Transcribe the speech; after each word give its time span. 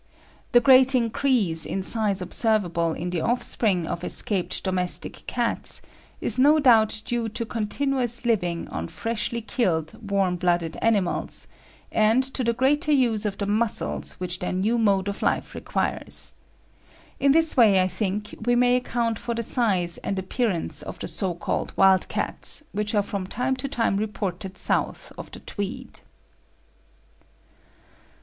The 0.53 0.59
great 0.61 0.95
increase 0.95 1.63
in 1.63 1.83
size 1.83 2.23
observable 2.23 2.93
in 2.93 3.11
the 3.11 3.21
offspring 3.21 3.85
of 3.85 4.03
escaped 4.03 4.63
domestic 4.63 5.27
cats 5.27 5.79
is 6.19 6.39
no 6.39 6.57
doubt 6.57 7.03
due 7.05 7.29
to 7.29 7.45
continuous 7.45 8.25
living 8.25 8.67
on 8.69 8.87
freshly 8.87 9.41
killed, 9.41 9.93
warm 10.09 10.37
blooded 10.37 10.75
animals, 10.81 11.45
and 11.91 12.23
to 12.23 12.43
the 12.43 12.51
greater 12.53 12.91
use 12.91 13.27
of 13.27 13.37
the 13.37 13.45
muscles 13.45 14.13
which 14.13 14.39
their 14.39 14.51
new 14.53 14.79
mode 14.79 15.07
of 15.07 15.21
life 15.21 15.53
requires. 15.53 16.33
In 17.19 17.31
this 17.31 17.55
way 17.55 17.79
I 17.79 17.87
think 17.87 18.33
we 18.43 18.55
may 18.55 18.77
account 18.77 19.19
for 19.19 19.35
the 19.35 19.43
size 19.43 19.99
and 19.99 20.17
appearance 20.17 20.81
of 20.81 20.97
the 20.97 21.07
so 21.07 21.35
called 21.35 21.73
'wild 21.77 22.07
cats' 22.07 22.63
which 22.71 22.95
are 22.95 23.03
from 23.03 23.27
time 23.27 23.55
to 23.57 23.67
time 23.67 23.97
reported 23.97 24.57
south 24.57 25.13
of 25.15 25.29
the 25.31 25.41
Tweed. 25.41 25.99